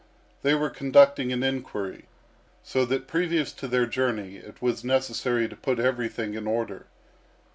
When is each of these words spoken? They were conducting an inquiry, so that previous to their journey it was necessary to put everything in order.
They 0.41 0.55
were 0.55 0.71
conducting 0.71 1.31
an 1.31 1.43
inquiry, 1.43 2.05
so 2.63 2.85
that 2.85 3.05
previous 3.05 3.53
to 3.53 3.67
their 3.67 3.85
journey 3.85 4.37
it 4.37 4.59
was 4.59 4.83
necessary 4.83 5.47
to 5.47 5.55
put 5.55 5.77
everything 5.77 6.33
in 6.33 6.47
order. 6.47 6.87